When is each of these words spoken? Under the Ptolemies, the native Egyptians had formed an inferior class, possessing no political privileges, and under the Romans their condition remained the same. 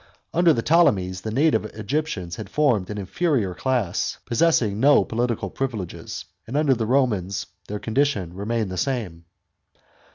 Under 0.33 0.51
the 0.51 0.63
Ptolemies, 0.63 1.21
the 1.21 1.29
native 1.29 1.63
Egyptians 1.75 2.37
had 2.37 2.49
formed 2.49 2.89
an 2.89 2.97
inferior 2.97 3.53
class, 3.53 4.17
possessing 4.25 4.79
no 4.79 5.05
political 5.05 5.51
privileges, 5.51 6.25
and 6.47 6.57
under 6.57 6.73
the 6.73 6.87
Romans 6.87 7.45
their 7.67 7.77
condition 7.77 8.33
remained 8.33 8.71
the 8.71 8.77
same. 8.77 9.25